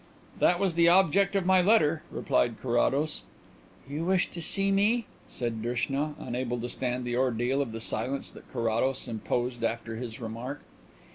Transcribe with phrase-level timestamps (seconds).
[0.39, 3.21] "That was the object of my letter," replied Carrados.
[3.87, 8.31] "You wished to see me?" said Drishna, unable to stand the ordeal of the silence
[8.31, 10.63] that Carrados imposed after his remark.